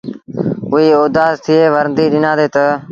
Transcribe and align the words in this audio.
اُئي 0.71 0.87
اُدآس 1.01 1.33
ٿئي 1.45 1.59
ورنديٚ 1.73 2.11
ڏنآندي 2.13 2.47
تا۔ 2.55 2.65